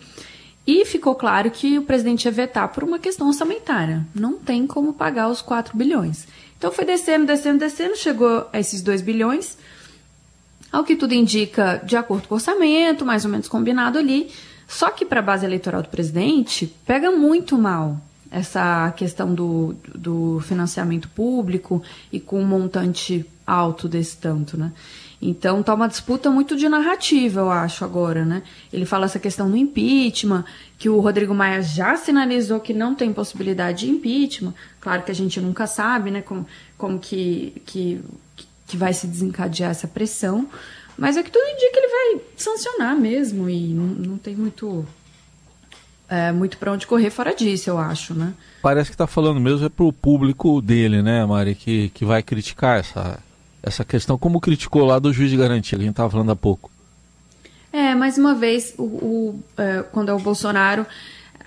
E 0.66 0.84
ficou 0.84 1.14
claro 1.14 1.50
que 1.50 1.78
o 1.78 1.82
presidente 1.82 2.26
ia 2.26 2.30
vetar 2.30 2.68
por 2.68 2.84
uma 2.84 2.98
questão 2.98 3.28
orçamentária. 3.28 4.06
Não 4.14 4.34
tem 4.34 4.66
como 4.66 4.92
pagar 4.92 5.28
os 5.28 5.40
4 5.40 5.76
bilhões. 5.76 6.26
Então 6.58 6.70
foi 6.70 6.84
descendo, 6.84 7.24
descendo, 7.24 7.58
descendo, 7.58 7.96
chegou 7.96 8.46
a 8.52 8.60
esses 8.60 8.82
2 8.82 9.00
bilhões. 9.00 9.56
Ao 10.70 10.84
que 10.84 10.94
tudo 10.94 11.14
indica, 11.14 11.80
de 11.84 11.96
acordo 11.96 12.28
com 12.28 12.34
o 12.34 12.36
orçamento, 12.36 13.06
mais 13.06 13.24
ou 13.24 13.30
menos 13.30 13.48
combinado 13.48 13.98
ali, 13.98 14.30
só 14.68 14.90
que 14.90 15.06
para 15.06 15.20
a 15.20 15.22
base 15.22 15.46
eleitoral 15.46 15.82
do 15.82 15.88
presidente, 15.88 16.66
pega 16.84 17.10
muito 17.10 17.56
mal 17.56 17.98
essa 18.30 18.92
questão 18.94 19.34
do, 19.34 19.74
do 19.94 20.40
financiamento 20.40 21.08
público 21.08 21.82
e 22.12 22.20
com 22.20 22.40
um 22.42 22.46
montante 22.46 23.24
alto 23.46 23.88
desse 23.88 24.18
tanto, 24.18 24.58
né? 24.58 24.72
Então 25.20 25.62
tá 25.62 25.74
uma 25.74 25.88
disputa 25.88 26.30
muito 26.30 26.56
de 26.56 26.68
narrativa, 26.68 27.40
eu 27.40 27.50
acho, 27.50 27.84
agora, 27.84 28.24
né? 28.24 28.42
Ele 28.72 28.86
fala 28.86 29.06
essa 29.06 29.18
questão 29.18 29.50
do 29.50 29.56
impeachment, 29.56 30.44
que 30.78 30.88
o 30.88 31.00
Rodrigo 31.00 31.34
Maia 31.34 31.60
já 31.60 31.96
sinalizou 31.96 32.60
que 32.60 32.72
não 32.72 32.94
tem 32.94 33.12
possibilidade 33.12 33.86
de 33.86 33.90
impeachment. 33.90 34.54
Claro 34.80 35.02
que 35.02 35.10
a 35.10 35.14
gente 35.14 35.40
nunca 35.40 35.66
sabe, 35.66 36.12
né, 36.12 36.22
como, 36.22 36.46
como 36.76 37.00
que, 37.00 37.60
que, 37.66 38.00
que 38.68 38.76
vai 38.76 38.92
se 38.92 39.08
desencadear 39.08 39.72
essa 39.72 39.88
pressão. 39.88 40.48
Mas 40.96 41.16
é 41.16 41.22
que 41.22 41.30
tudo 41.30 41.44
indica 41.44 41.72
que 41.72 41.78
ele 41.78 41.88
vai 41.88 42.24
sancionar 42.36 42.96
mesmo 42.96 43.50
e 43.50 43.68
não, 43.68 43.86
não 43.86 44.18
tem 44.18 44.36
muito 44.36 44.86
é, 46.08 46.32
muito 46.32 46.56
para 46.58 46.72
onde 46.72 46.86
correr 46.86 47.10
fora 47.10 47.34
disso, 47.34 47.68
eu 47.68 47.78
acho, 47.78 48.14
né? 48.14 48.32
Parece 48.62 48.90
que 48.90 48.94
está 48.94 49.06
falando 49.06 49.38
mesmo 49.40 49.66
é 49.66 49.68
para 49.68 49.84
o 49.84 49.92
público 49.92 50.60
dele, 50.62 51.02
né, 51.02 51.24
Mari, 51.26 51.54
que, 51.54 51.90
que 51.90 52.04
vai 52.04 52.22
criticar 52.22 52.80
essa, 52.80 53.20
essa 53.62 53.84
questão, 53.84 54.18
como 54.18 54.40
criticou 54.40 54.84
lá 54.84 54.98
do 54.98 55.12
juiz 55.12 55.30
de 55.30 55.36
garantia, 55.36 55.76
que 55.76 55.82
a 55.82 55.86
gente 55.86 55.92
estava 55.92 56.10
falando 56.10 56.32
há 56.32 56.36
pouco. 56.36 56.70
É, 57.72 57.94
mais 57.94 58.16
uma 58.16 58.34
vez, 58.34 58.74
o, 58.78 58.82
o 58.82 59.44
é, 59.56 59.82
quando 59.92 60.08
é 60.10 60.14
o 60.14 60.18
Bolsonaro, 60.18 60.86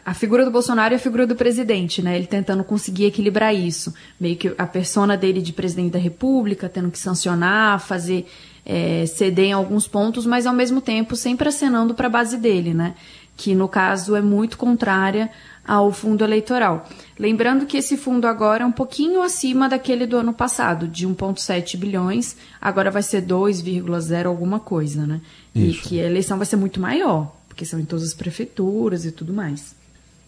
a 0.05 0.13
figura 0.13 0.45
do 0.45 0.51
Bolsonaro 0.51 0.93
e 0.93 0.97
a 0.97 0.99
figura 0.99 1.27
do 1.27 1.35
presidente, 1.35 2.01
né? 2.01 2.15
Ele 2.15 2.27
tentando 2.27 2.63
conseguir 2.63 3.05
equilibrar 3.05 3.53
isso. 3.53 3.93
Meio 4.19 4.35
que 4.35 4.53
a 4.57 4.65
persona 4.65 5.15
dele 5.15 5.41
de 5.41 5.53
presidente 5.53 5.91
da 5.91 5.99
República, 5.99 6.69
tendo 6.69 6.89
que 6.89 6.97
sancionar, 6.97 7.79
fazer 7.79 8.27
é, 8.65 9.05
ceder 9.05 9.45
em 9.45 9.53
alguns 9.53 9.87
pontos, 9.87 10.25
mas 10.25 10.45
ao 10.45 10.53
mesmo 10.53 10.81
tempo 10.81 11.15
sempre 11.15 11.49
acenando 11.49 11.93
para 11.93 12.07
a 12.07 12.09
base 12.09 12.37
dele, 12.37 12.73
né? 12.73 12.95
Que 13.41 13.55
no 13.55 13.67
caso 13.67 14.15
é 14.15 14.21
muito 14.21 14.55
contrária 14.55 15.31
ao 15.67 15.91
fundo 15.91 16.23
eleitoral. 16.23 16.87
Lembrando 17.17 17.65
que 17.65 17.75
esse 17.75 17.97
fundo 17.97 18.27
agora 18.27 18.63
é 18.63 18.67
um 18.67 18.71
pouquinho 18.71 19.23
acima 19.23 19.67
daquele 19.67 20.05
do 20.05 20.15
ano 20.15 20.31
passado, 20.31 20.87
de 20.87 21.07
1,7 21.07 21.75
bilhões, 21.75 22.37
agora 22.61 22.91
vai 22.91 23.01
ser 23.01 23.23
2,0 23.23 24.27
alguma 24.27 24.59
coisa, 24.59 25.07
né? 25.07 25.21
Isso. 25.55 25.79
E 25.79 25.89
que 25.89 25.99
a 25.99 26.05
eleição 26.05 26.37
vai 26.37 26.45
ser 26.45 26.55
muito 26.55 26.79
maior, 26.79 27.35
porque 27.47 27.65
são 27.65 27.79
em 27.79 27.85
todas 27.85 28.05
as 28.05 28.13
prefeituras 28.13 29.05
e 29.05 29.11
tudo 29.11 29.33
mais. 29.33 29.75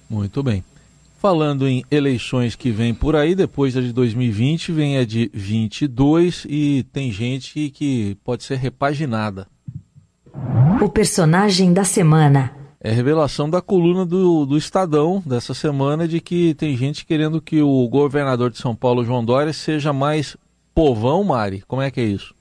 Muito 0.09 0.41
bem. 0.41 0.63
Falando 1.19 1.67
em 1.67 1.85
eleições 1.91 2.55
que 2.55 2.71
vem 2.71 2.95
por 2.95 3.15
aí, 3.15 3.35
depois 3.35 3.75
da 3.75 3.81
de 3.81 3.93
2020, 3.93 4.71
vem 4.71 4.97
a 4.97 5.05
de 5.05 5.29
22 5.31 6.47
e 6.49 6.83
tem 6.91 7.11
gente 7.11 7.69
que 7.69 8.17
pode 8.23 8.43
ser 8.43 8.57
repaginada. 8.57 9.47
O 10.81 10.89
personagem 10.89 11.71
da 11.71 11.83
semana. 11.83 12.62
É 12.83 12.91
revelação 12.91 13.49
da 13.49 13.61
coluna 13.61 14.05
do, 14.05 14.45
do 14.45 14.57
Estadão 14.57 15.23
dessa 15.25 15.53
semana 15.53 16.05
de 16.05 16.19
que 16.19 16.53
tem 16.55 16.75
gente 16.75 17.05
querendo 17.05 17.39
que 17.39 17.61
o 17.61 17.87
governador 17.87 18.51
de 18.51 18.57
São 18.57 18.75
Paulo, 18.75 19.05
João 19.05 19.23
Dória, 19.23 19.53
seja 19.53 19.93
mais 19.93 20.35
povão, 20.75 21.23
Mari. 21.23 21.63
Como 21.65 21.81
é 21.81 21.89
que 21.89 22.01
é 22.01 22.03
isso? 22.03 22.35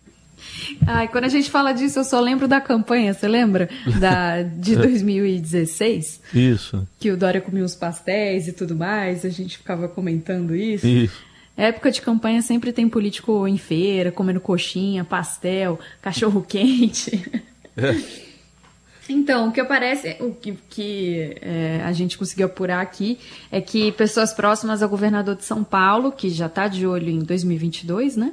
Ai, 0.84 1.06
quando 1.06 1.26
a 1.26 1.28
gente 1.28 1.48
fala 1.48 1.72
disso, 1.72 2.00
eu 2.00 2.04
só 2.04 2.18
lembro 2.18 2.48
da 2.48 2.60
campanha, 2.60 3.14
você 3.14 3.28
lembra? 3.28 3.68
Da, 4.00 4.42
de 4.58 4.74
2016? 4.74 6.20
Isso. 6.34 6.88
Que 6.98 7.12
o 7.12 7.16
Dória 7.16 7.40
comia 7.40 7.64
os 7.64 7.76
pastéis 7.76 8.48
e 8.48 8.52
tudo 8.52 8.74
mais, 8.74 9.24
a 9.24 9.28
gente 9.28 9.58
ficava 9.58 9.86
comentando 9.86 10.56
isso. 10.56 10.84
Isso. 10.84 11.22
Época 11.56 11.92
de 11.92 12.02
campanha 12.02 12.42
sempre 12.42 12.72
tem 12.72 12.88
político 12.88 13.46
em 13.46 13.58
feira, 13.58 14.10
comendo 14.10 14.40
coxinha, 14.40 15.04
pastel, 15.04 15.78
cachorro 16.00 16.42
quente. 16.42 17.30
É. 17.76 18.22
Então, 19.12 19.48
o 19.48 19.52
que 19.52 19.60
aparece, 19.60 20.16
o 20.20 20.32
que, 20.32 20.52
que 20.68 21.36
é, 21.40 21.82
a 21.84 21.92
gente 21.92 22.16
conseguiu 22.16 22.46
apurar 22.46 22.80
aqui 22.80 23.18
é 23.50 23.60
que 23.60 23.92
pessoas 23.92 24.32
próximas 24.32 24.82
ao 24.82 24.88
governador 24.88 25.36
de 25.36 25.44
São 25.44 25.62
Paulo, 25.62 26.10
que 26.10 26.30
já 26.30 26.46
está 26.46 26.66
de 26.66 26.86
olho 26.86 27.10
em 27.10 27.18
2022, 27.20 28.16
né? 28.16 28.32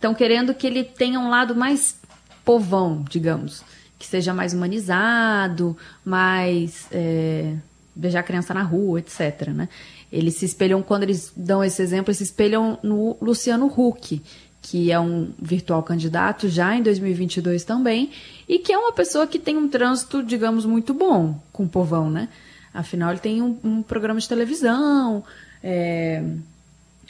estão 0.00 0.14
querendo 0.14 0.54
que 0.54 0.66
ele 0.66 0.82
tenha 0.82 1.20
um 1.20 1.28
lado 1.28 1.54
mais 1.54 2.00
povão, 2.42 3.04
digamos, 3.08 3.62
que 3.98 4.06
seja 4.06 4.32
mais 4.32 4.54
humanizado, 4.54 5.76
mais 6.02 6.86
é, 6.90 7.54
beijar 7.94 8.22
criança 8.22 8.54
na 8.54 8.62
rua, 8.62 8.98
etc. 8.98 9.48
Né? 9.48 9.68
Eles 10.10 10.36
se 10.36 10.46
espelham, 10.46 10.82
quando 10.82 11.02
eles 11.02 11.30
dão 11.36 11.62
esse 11.62 11.82
exemplo, 11.82 12.08
eles 12.08 12.16
se 12.16 12.24
espelham 12.24 12.78
no 12.82 13.14
Luciano 13.20 13.66
Huck, 13.66 14.22
que 14.62 14.92
é 14.92 15.00
um 15.00 15.30
virtual 15.40 15.82
candidato 15.82 16.48
já 16.48 16.76
em 16.76 16.82
2022 16.82 17.64
também, 17.64 18.10
e 18.48 18.58
que 18.58 18.72
é 18.72 18.78
uma 18.78 18.92
pessoa 18.92 19.26
que 19.26 19.38
tem 19.38 19.56
um 19.56 19.68
trânsito, 19.68 20.22
digamos, 20.22 20.64
muito 20.66 20.92
bom 20.92 21.40
com 21.52 21.64
o 21.64 21.68
povão, 21.68 22.10
né? 22.10 22.28
Afinal, 22.72 23.10
ele 23.10 23.20
tem 23.20 23.42
um, 23.42 23.58
um 23.64 23.82
programa 23.82 24.20
de 24.20 24.28
televisão, 24.28 25.24
é, 25.62 26.22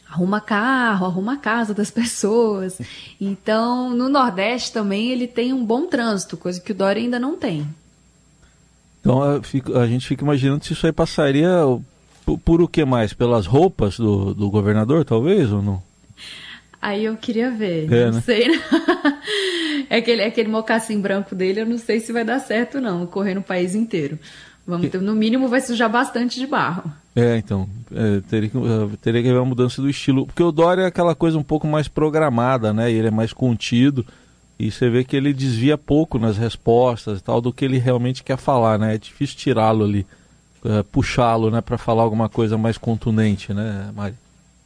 arruma 0.09 0.41
carro, 0.41 1.07
arruma 1.07 1.35
a 1.35 1.37
casa 1.37 1.75
das 1.75 1.91
pessoas. 1.93 2.81
Então, 3.21 3.91
no 3.91 4.09
Nordeste 4.09 4.73
também 4.73 5.11
ele 5.11 5.27
tem 5.27 5.53
um 5.53 5.65
bom 5.65 5.87
trânsito, 5.87 6.37
coisa 6.37 6.61
que 6.61 6.73
o 6.73 6.75
Dória 6.75 7.03
ainda 7.03 7.19
não 7.19 7.37
tem. 7.37 7.67
Então 9.01 9.23
a, 9.23 9.87
gente 9.87 10.07
fica 10.07 10.23
imaginando 10.23 10.65
se 10.65 10.75
isso 10.75 10.85
aí 10.85 10.93
passaria 10.93 11.49
por, 12.25 12.39
por 12.39 12.61
o 12.61 12.69
que 12.69 12.85
mais? 12.85 13.15
Pelas 13.15 13.47
roupas 13.47 13.97
do, 13.97 14.35
do 14.35 14.51
governador, 14.51 15.05
talvez, 15.07 15.51
ou 15.51 15.63
não? 15.63 15.83
Aí 16.81 17.05
eu 17.05 17.17
queria 17.17 17.51
ver, 17.51 17.93
é, 17.93 18.07
não 18.07 18.15
né? 18.15 18.21
sei. 18.21 18.49
Né? 19.01 19.87
é 19.89 19.97
aquele, 19.97 20.23
aquele 20.23 20.49
mocassim 20.49 21.01
branco 21.01 21.35
dele, 21.35 21.61
eu 21.61 21.67
não 21.67 21.79
sei 21.79 22.01
se 22.01 22.13
vai 22.13 22.25
dar 22.25 22.39
certo, 22.39 22.81
não, 22.81 23.07
correr 23.07 23.35
no 23.35 23.43
país 23.43 23.75
inteiro. 23.75 24.19
Vamos 24.67 24.89
ter, 24.89 25.01
no 25.01 25.15
mínimo 25.15 25.49
vai 25.49 25.61
sujar 25.61 25.91
bastante 25.91 26.39
de 26.39 26.47
barro. 26.47 26.91
É, 27.17 27.37
então, 27.37 27.69
é, 27.93 28.21
teria, 28.29 28.49
que, 28.49 28.57
uh, 28.57 28.97
teria 29.03 29.23
que 29.23 29.29
haver 29.29 29.39
uma 29.39 29.47
mudança 29.47 29.83
do 29.83 29.91
estilo. 29.91 30.27
Porque 30.27 30.43
o 30.43 30.53
Dória 30.53 30.83
é 30.83 30.87
aquela 30.87 31.15
coisa 31.15 31.37
um 31.37 31.43
pouco 31.43 31.67
mais 31.67 31.89
programada, 31.89 32.73
né? 32.73 32.91
E 32.91 32.95
ele 32.95 33.09
é 33.09 33.11
mais 33.11 33.33
contido. 33.33 34.07
E 34.59 34.71
você 34.71 34.89
vê 34.89 35.03
que 35.03 35.17
ele 35.17 35.33
desvia 35.33 35.77
pouco 35.77 36.19
nas 36.19 36.37
respostas 36.37 37.19
e 37.19 37.23
tal 37.23 37.41
do 37.41 37.53
que 37.53 37.65
ele 37.65 37.79
realmente 37.79 38.23
quer 38.23 38.37
falar, 38.37 38.79
né? 38.79 38.95
É 38.95 38.99
difícil 38.99 39.37
tirá-lo 39.37 39.85
ali, 39.85 40.07
uh, 40.65 40.85
puxá-lo, 40.85 41.51
né? 41.51 41.61
Para 41.61 41.79
falar 41.79 42.03
alguma 42.03 42.29
coisa 42.29 42.57
mais 42.57 42.79
contundente, 42.79 43.53
né, 43.53 43.91
Mari? 43.95 44.15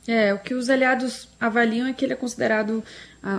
É, 0.07 0.35
o 0.35 0.39
que 0.39 0.55
os 0.55 0.69
aliados 0.69 1.29
avaliam 1.41 1.87
é 1.87 1.93
que 1.93 2.05
ele 2.05 2.13
é 2.13 2.17
considerado, 2.17 2.85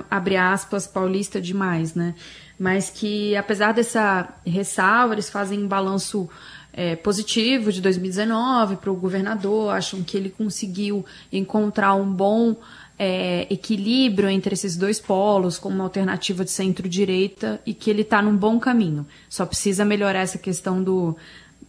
abre 0.09 0.35
aspas, 0.35 0.87
paulista 0.87 1.39
demais, 1.39 1.93
né? 1.93 2.15
Mas 2.57 2.89
que, 2.89 3.35
apesar 3.35 3.71
dessa 3.73 4.33
ressalva, 4.45 5.13
eles 5.13 5.29
fazem 5.29 5.59
um 5.59 5.67
balanço 5.67 6.29
é, 6.73 6.95
positivo 6.95 7.71
de 7.71 7.81
2019 7.81 8.77
para 8.77 8.91
o 8.91 8.95
governador, 8.95 9.73
acham 9.73 10.03
que 10.03 10.17
ele 10.17 10.29
conseguiu 10.29 11.05
encontrar 11.31 11.93
um 11.95 12.11
bom 12.11 12.55
é, 12.97 13.45
equilíbrio 13.49 14.29
entre 14.29 14.53
esses 14.53 14.75
dois 14.75 14.99
polos, 14.99 15.57
como 15.57 15.75
uma 15.75 15.83
alternativa 15.83 16.43
de 16.43 16.51
centro-direita, 16.51 17.61
e 17.65 17.73
que 17.73 17.89
ele 17.89 18.01
está 18.01 18.21
num 18.21 18.35
bom 18.35 18.59
caminho. 18.59 19.05
Só 19.29 19.45
precisa 19.45 19.85
melhorar 19.85 20.21
essa 20.21 20.37
questão 20.37 20.81
do, 20.81 21.15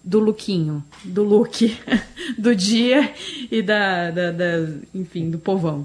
do 0.06 0.20
lookinho, 0.20 0.84
do 1.02 1.24
look 1.24 1.76
do 2.38 2.54
dia 2.54 3.12
e 3.50 3.60
da, 3.60 4.12
da, 4.12 4.30
da, 4.30 4.68
enfim, 4.94 5.28
do 5.28 5.38
povão. 5.38 5.84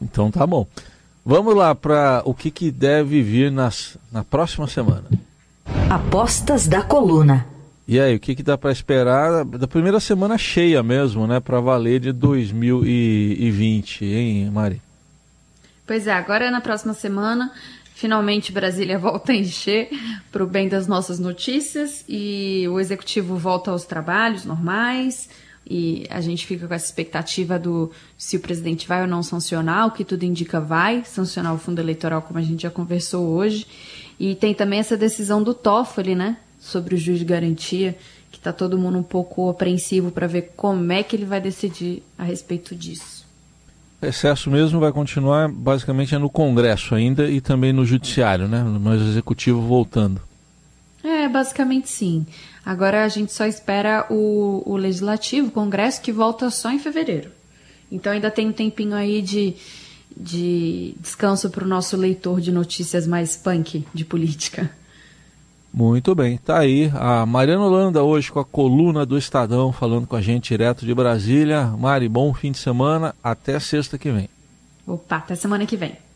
Então 0.00 0.30
tá 0.30 0.46
bom. 0.46 0.66
Vamos 1.24 1.54
lá 1.54 1.74
para 1.74 2.22
o 2.24 2.32
que, 2.32 2.50
que 2.50 2.70
deve 2.70 3.20
vir 3.22 3.52
nas, 3.52 3.98
na 4.10 4.24
próxima 4.24 4.66
semana. 4.66 5.04
Apostas 5.90 6.66
da 6.66 6.82
coluna. 6.82 7.46
E 7.86 8.00
aí, 8.00 8.16
o 8.16 8.20
que, 8.20 8.34
que 8.34 8.42
dá 8.42 8.56
para 8.56 8.72
esperar 8.72 9.44
da 9.44 9.66
primeira 9.66 10.00
semana 10.00 10.38
cheia 10.38 10.82
mesmo, 10.82 11.26
né, 11.26 11.38
para 11.40 11.60
valer 11.60 12.00
de 12.00 12.12
2020, 12.12 14.04
hein, 14.04 14.50
Mari? 14.50 14.80
Pois 15.86 16.06
é, 16.06 16.12
agora 16.12 16.50
na 16.50 16.60
próxima 16.60 16.92
semana 16.92 17.50
Finalmente, 17.98 18.52
Brasília 18.52 18.96
volta 18.96 19.32
a 19.32 19.34
encher 19.34 19.88
para 20.30 20.44
o 20.44 20.46
bem 20.46 20.68
das 20.68 20.86
nossas 20.86 21.18
notícias 21.18 22.04
e 22.08 22.64
o 22.68 22.78
executivo 22.78 23.36
volta 23.36 23.72
aos 23.72 23.84
trabalhos 23.84 24.44
normais. 24.44 25.28
E 25.68 26.06
a 26.08 26.20
gente 26.20 26.46
fica 26.46 26.68
com 26.68 26.72
essa 26.72 26.86
expectativa 26.86 27.58
do 27.58 27.90
se 28.16 28.36
o 28.36 28.40
presidente 28.40 28.86
vai 28.86 29.02
ou 29.02 29.08
não 29.08 29.20
sancionar, 29.20 29.88
o 29.88 29.90
que 29.90 30.04
tudo 30.04 30.22
indica 30.22 30.60
vai 30.60 31.02
sancionar 31.04 31.52
o 31.52 31.58
fundo 31.58 31.80
eleitoral, 31.80 32.22
como 32.22 32.38
a 32.38 32.42
gente 32.42 32.62
já 32.62 32.70
conversou 32.70 33.26
hoje. 33.26 33.66
E 34.18 34.36
tem 34.36 34.54
também 34.54 34.78
essa 34.78 34.96
decisão 34.96 35.42
do 35.42 35.52
Toffoli, 35.52 36.14
né, 36.14 36.36
sobre 36.60 36.94
o 36.94 36.98
juiz 36.98 37.18
de 37.18 37.24
garantia, 37.24 37.98
que 38.30 38.38
está 38.38 38.52
todo 38.52 38.78
mundo 38.78 38.98
um 38.98 39.02
pouco 39.02 39.50
apreensivo 39.50 40.12
para 40.12 40.28
ver 40.28 40.52
como 40.56 40.92
é 40.92 41.02
que 41.02 41.16
ele 41.16 41.26
vai 41.26 41.40
decidir 41.40 42.04
a 42.16 42.22
respeito 42.22 42.76
disso. 42.76 43.17
Excesso 44.00 44.50
mesmo 44.50 44.78
vai 44.78 44.92
continuar 44.92 45.48
basicamente 45.48 46.16
no 46.16 46.30
Congresso 46.30 46.94
ainda 46.94 47.28
e 47.28 47.40
também 47.40 47.72
no 47.72 47.84
Judiciário, 47.84 48.46
né? 48.46 48.62
Mas 48.62 49.02
o 49.02 49.08
Executivo 49.08 49.60
voltando. 49.60 50.20
É, 51.02 51.28
basicamente 51.28 51.88
sim. 51.88 52.24
Agora 52.64 53.04
a 53.04 53.08
gente 53.08 53.32
só 53.32 53.46
espera 53.46 54.06
o, 54.08 54.62
o 54.64 54.76
Legislativo, 54.76 55.48
o 55.48 55.50
Congresso, 55.50 56.00
que 56.00 56.12
volta 56.12 56.48
só 56.50 56.70
em 56.70 56.78
fevereiro. 56.78 57.30
Então 57.90 58.12
ainda 58.12 58.30
tem 58.30 58.48
um 58.48 58.52
tempinho 58.52 58.94
aí 58.94 59.20
de, 59.20 59.54
de 60.16 60.94
descanso 61.00 61.50
para 61.50 61.64
o 61.64 61.68
nosso 61.68 61.96
leitor 61.96 62.40
de 62.40 62.52
notícias 62.52 63.06
mais 63.06 63.36
punk 63.36 63.84
de 63.92 64.04
política. 64.04 64.70
Muito 65.72 66.14
bem, 66.14 66.38
tá 66.38 66.58
aí 66.58 66.90
a 66.94 67.26
Mariana 67.26 67.62
Holanda 67.62 68.02
hoje 68.02 68.32
com 68.32 68.40
a 68.40 68.44
coluna 68.44 69.04
do 69.04 69.18
Estadão 69.18 69.70
falando 69.70 70.06
com 70.06 70.16
a 70.16 70.20
gente 70.20 70.48
direto 70.48 70.84
de 70.84 70.94
Brasília. 70.94 71.66
Mari, 71.78 72.08
bom 72.08 72.32
fim 72.32 72.52
de 72.52 72.58
semana, 72.58 73.14
até 73.22 73.60
sexta 73.60 73.98
que 73.98 74.10
vem. 74.10 74.28
Opa, 74.86 75.16
até 75.16 75.34
semana 75.34 75.66
que 75.66 75.76
vem. 75.76 76.07